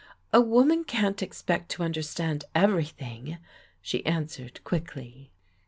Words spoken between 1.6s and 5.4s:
to understand everything," she answered quickly.